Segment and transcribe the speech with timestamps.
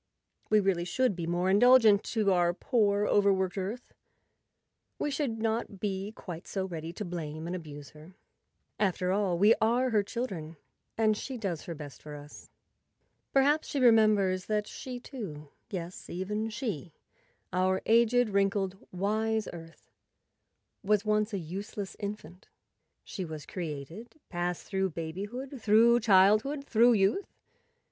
[0.49, 3.93] We really should be more indulgent to our poor, overworked Earth;
[4.97, 8.15] we should not be quite so ready to blame and abuse her.
[8.79, 10.57] After all, we are her chil¬ dren
[10.97, 12.49] and she does her best for us.
[13.31, 16.95] Perhaps she re¬ members that she, too—yes, even she,
[17.53, 22.47] our aged, wrinkled, wise Earth—was once a useless infant.
[23.03, 27.35] She was created, passed through babyhood, through childhood, through youth.